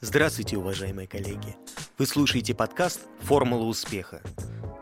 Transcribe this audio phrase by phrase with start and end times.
[0.00, 1.56] Здравствуйте, уважаемые коллеги!
[1.98, 4.22] Вы слушаете подкаст «Формула успеха».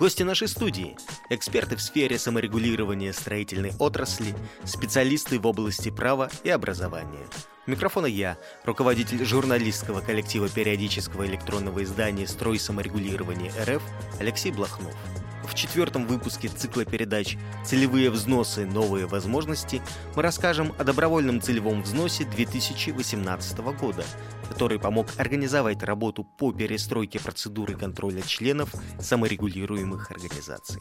[0.00, 0.96] Гости нашей студии–
[1.30, 7.26] эксперты в сфере саморегулирования строительной отрасли, специалисты в области права и образования.
[7.66, 13.82] У микрофона я, руководитель журналистского коллектива периодического электронного издания «Строй саморегулирования РФ»
[14.18, 14.96] Алексей Блохнов–
[15.44, 18.66] в четвертом выпуске цикла передач «Целевые взносы.
[18.66, 19.82] Новые возможности»
[20.14, 24.04] мы расскажем о добровольном целевом взносе 2018 года,
[24.48, 28.70] который помог организовать работу по перестройке процедуры контроля членов
[29.00, 30.80] саморегулируемых организаций.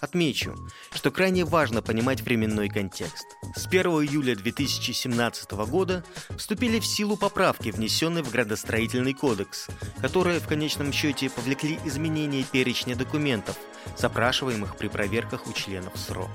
[0.00, 0.54] Отмечу,
[0.92, 3.26] что крайне важно понимать временной контекст.
[3.56, 6.04] С 1 июля 2017 года
[6.36, 9.66] вступили в силу поправки, внесенные в градостроительный кодекс,
[10.00, 13.56] которые в конечном счете повлекли изменение перечня документов,
[13.96, 16.28] запрашиваемых при проверках у членов СРО.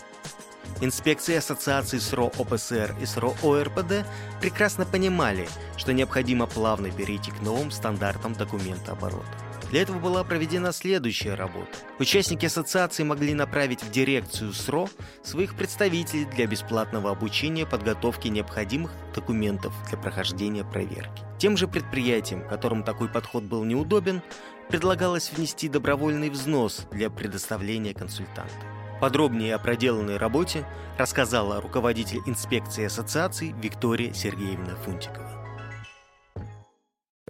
[0.82, 4.06] Инспекции Ассоциации СРО ОПСР и СРО ОРПД
[4.42, 9.28] прекрасно понимали, что необходимо плавно перейти к новым стандартам документооборота.
[9.74, 11.72] Для этого была проведена следующая работа.
[11.98, 14.88] Участники ассоциации могли направить в дирекцию СРО
[15.24, 21.24] своих представителей для бесплатного обучения подготовки необходимых документов для прохождения проверки.
[21.40, 24.22] Тем же предприятиям, которым такой подход был неудобен,
[24.70, 28.54] предлагалось внести добровольный взнос для предоставления консультанта.
[29.02, 30.66] Подробнее о проделанной работе
[30.98, 35.30] рассказала руководитель инспекции ассоциации Виктория Сергеевна Фунтикова.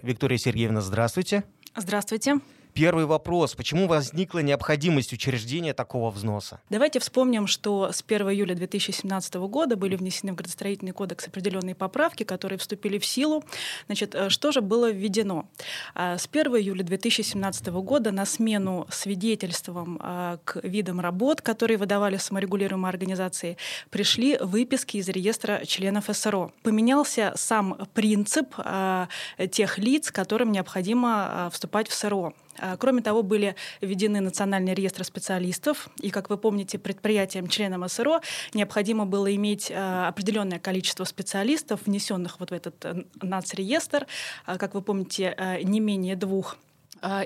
[0.02, 1.44] Виктория Сергеевна, здравствуйте.
[1.74, 2.40] Здравствуйте.
[2.74, 3.54] Первый вопрос.
[3.54, 6.60] Почему возникла необходимость учреждения такого взноса?
[6.70, 12.24] Давайте вспомним, что с 1 июля 2017 года были внесены в градостроительный кодекс определенные поправки,
[12.24, 13.44] которые вступили в силу.
[13.86, 15.46] Значит, э, что же было введено?
[15.94, 22.16] А, с 1 июля 2017 года на смену свидетельствам а, к видам работ, которые выдавали
[22.16, 23.56] саморегулируемые организации,
[23.90, 26.52] пришли выписки из реестра членов СРО.
[26.64, 29.06] Поменялся сам принцип а,
[29.52, 32.34] тех лиц, которым необходимо вступать в СРО.
[32.58, 38.20] А, кроме того, были введены национальные реестры специалистов, и, как вы помните, предприятиям, членам СРО
[38.52, 44.06] необходимо было иметь а, определенное количество специалистов, внесенных вот в этот э, нацреестр,
[44.46, 46.56] а, как вы помните, не менее двух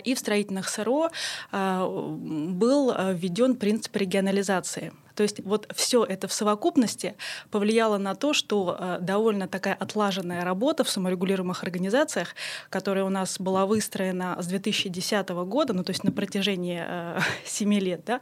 [0.04, 1.10] и в строительных СРО
[1.52, 4.92] был введен принцип регионализации.
[5.18, 7.16] То есть вот все это в совокупности
[7.50, 12.36] повлияло на то, что э, довольно такая отлаженная работа в саморегулируемых организациях,
[12.70, 17.74] которая у нас была выстроена с 2010 года, ну то есть на протяжении э, 7
[17.80, 18.20] лет, да,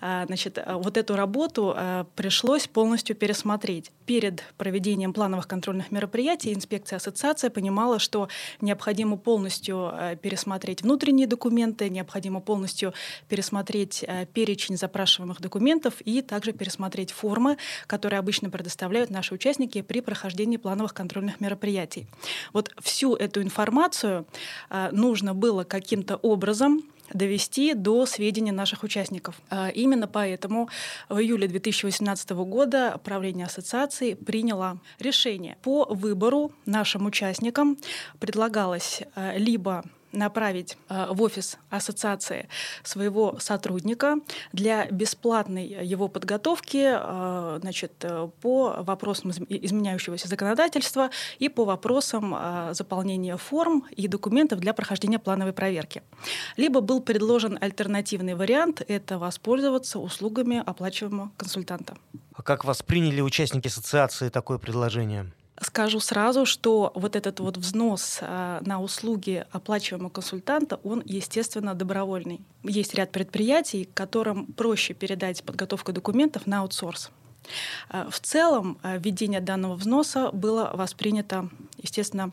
[0.00, 3.92] э, значит, э, вот эту работу э, пришлось полностью пересмотреть.
[4.06, 8.30] Перед проведением плановых контрольных мероприятий инспекция ассоциация понимала, что
[8.62, 9.92] необходимо полностью
[10.22, 12.94] пересмотреть внутренние документы, необходимо полностью
[13.28, 17.56] пересмотреть перечень запрашиваемых документов и так также пересмотреть формы,
[17.88, 22.06] которые обычно предоставляют наши участники при прохождении плановых контрольных мероприятий.
[22.52, 24.24] Вот всю эту информацию
[24.70, 29.34] э, нужно было каким-то образом довести до сведения наших участников.
[29.50, 30.68] А, именно поэтому
[31.08, 37.78] в июле 2018 года правление ассоциации приняло решение по выбору нашим участникам
[38.20, 39.82] предлагалось э, либо
[40.12, 42.48] направить э, в офис ассоциации
[42.82, 44.16] своего сотрудника
[44.52, 52.36] для бесплатной его подготовки э, значит, э, по вопросам изменяющегося законодательства и по вопросам
[52.72, 56.02] заполнения форм и документов для прохождения плановой проверки.
[56.56, 61.96] Либо был предложен альтернативный вариант— это воспользоваться услугами оплачиваемого консультанта.
[62.34, 65.32] А как восприняли участники ассоциации такое предложение?
[65.60, 72.40] Скажу сразу, что вот этот вот взнос а, на услуги оплачиваемого консультанта, он, естественно, добровольный.
[72.62, 77.10] Есть ряд предприятий, которым проще передать подготовку документов на аутсорс.
[77.88, 82.30] А, в целом, а, введение данного взноса было воспринято, естественно,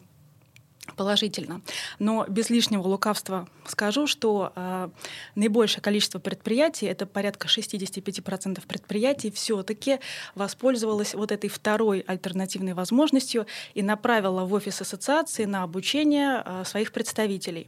[0.95, 1.61] положительно.
[1.99, 4.89] Но без лишнего лукавства скажу, что э,
[5.35, 9.99] наибольшее количество предприятий, это порядка 65% предприятий, все-таки
[10.35, 16.91] воспользовалось вот этой второй альтернативной возможностью и направило в офис ассоциации на обучение э, своих
[16.91, 17.67] представителей.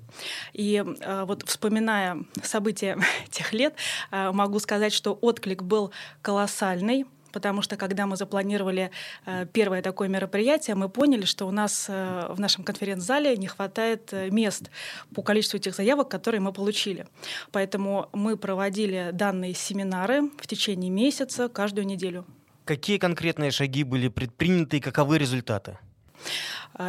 [0.53, 2.97] И э, вот вспоминая события
[3.29, 3.75] тех лет,
[4.11, 5.91] э, могу сказать, что отклик был
[6.21, 7.05] колоссальный
[7.37, 8.89] потому что когда мы запланировали
[9.27, 14.11] э, первое такое мероприятие, мы поняли, что у нас э, в нашем конференц-зале не хватает
[14.11, 14.71] э, мест
[15.13, 17.05] по количеству тех заявок, которые мы получили.
[17.51, 22.25] Поэтому мы проводили данные семинары в течение месяца каждую неделю.
[22.65, 25.77] Какие конкретные шаги были предприняты и каковы результаты?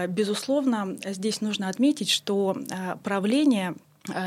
[0.08, 2.56] Безусловно, здесь нужно отметить, что
[3.04, 3.74] правление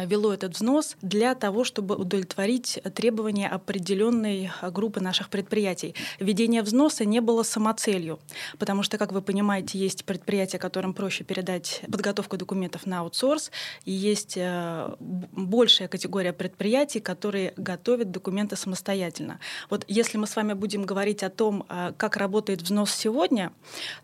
[0.06, 5.96] вело этот взнос для того, чтобы удовлетворить требования определенной группы наших предприятий.
[6.20, 8.20] Введение взноса не было самоцелью,
[8.60, 13.52] потому что, как вы понимаете, есть предприятия, которым проще передать подготовку документов на аутсорс,
[13.86, 19.40] и есть э, большая категория предприятий, которые готовят документы самостоятельно.
[19.70, 23.52] Вот если мы с вами будем говорить о том, э, как работает взнос сегодня,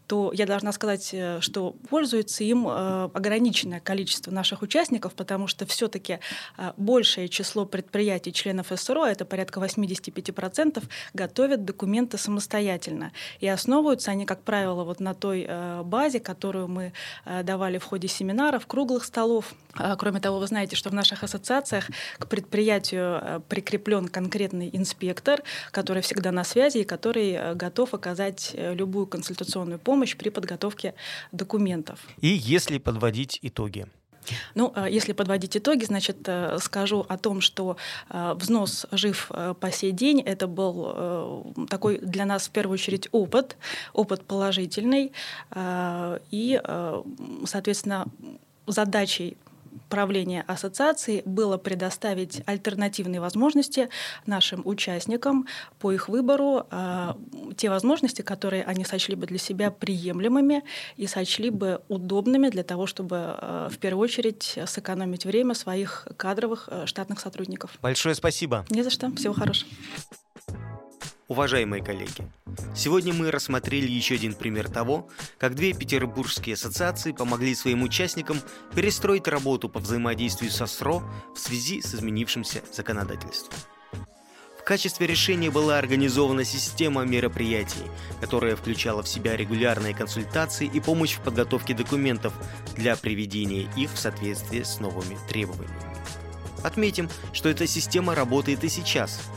[0.07, 6.19] то я должна сказать, что пользуется им ограниченное количество наших участников, потому что все-таки
[6.57, 10.83] а, большее число предприятий, членов СРО, это порядка 85%,
[11.13, 13.11] готовят документы самостоятельно.
[13.39, 16.93] И основываются они, как правило, вот на той э, базе, которую мы
[17.25, 19.53] э, давали в ходе семинаров, круглых столов.
[19.73, 25.41] А, кроме того, вы знаете, что в наших ассоциациях к предприятию э, прикреплен конкретный инспектор,
[25.71, 30.93] который всегда на связи и который готов оказать любую консультационную помощь при подготовке
[31.31, 31.99] документов.
[32.21, 33.87] И если подводить итоги,
[34.55, 37.77] ну, э, если подводить итоги, значит, э, скажу о том, что
[38.09, 40.21] э, взнос жив по сей день.
[40.21, 43.57] Это был такой для нас в первую очередь опыт,
[43.93, 45.11] опыт положительный.
[46.31, 46.61] И,
[47.45, 48.05] соответственно,
[48.65, 49.37] задачей
[49.89, 53.89] правления ассоциации было предоставить альтернативные возможности
[54.25, 55.47] нашим участникам
[55.79, 57.13] по их выбору, э,
[57.55, 60.63] те возможности, которые они сочли бы для себя приемлемыми
[60.95, 66.69] и сочли бы удобными для того, чтобы э, в первую очередь сэкономить время своих кадровых
[66.71, 67.71] э, штатных сотрудников.
[67.81, 68.65] Большое спасибо.
[68.69, 69.11] Не за что.
[69.15, 69.69] Всего хорошего.
[71.27, 72.25] Уважаемые коллеги,
[72.73, 78.39] сегодня мы рассмотрели еще один пример того, как две петербургские ассоциации помогли своим участникам
[78.73, 81.03] перестроить работу по взаимодействию со СРО
[81.35, 83.59] в связи с изменившимся законодательством.
[84.57, 87.83] В качестве решения была организована система мероприятий,
[88.21, 92.33] которая включала в себя регулярные консультации и помощь в подготовке документов
[92.77, 95.75] для приведения их в соответствие с новыми требованиями.
[96.63, 99.19] Отметим, что эта система работает и сейчас–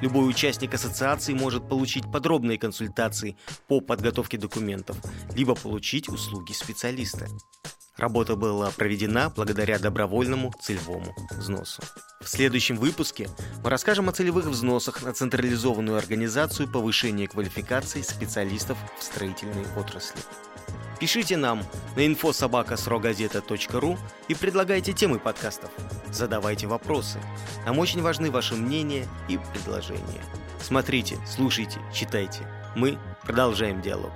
[0.00, 3.36] Любой участник ассоциации может получить подробные консультации
[3.66, 4.96] по подготовке документов,
[5.34, 7.26] либо получить услуги специалиста.
[7.96, 11.82] Работа была проведена благодаря добровольному целевому взносу.
[12.20, 13.28] В следующем выпуске
[13.64, 20.20] мы расскажем о целевых взносах на централизованную организацию повышения квалификации специалистов в строительной отрасли.
[20.98, 21.62] Пишите нам
[21.94, 25.70] на infosobaka.srogazeta.ru и предлагайте темы подкастов.
[26.10, 27.20] Задавайте вопросы.
[27.64, 30.24] Нам очень важны ваши мнения и предложения.
[30.60, 32.40] Смотрите, слушайте, читайте.
[32.74, 34.12] Мы продолжаем диалог.